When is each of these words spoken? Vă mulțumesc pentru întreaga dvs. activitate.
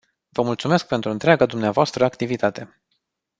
Vă 0.29 0.41
mulțumesc 0.41 0.87
pentru 0.87 1.09
întreaga 1.09 1.45
dvs. 1.45 1.95
activitate. 1.95 2.81